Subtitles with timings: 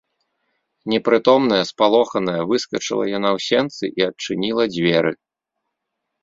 [0.93, 5.13] Непрытомная, спалоханая выскачыла яна ў сенцы і адчыніла дзверы.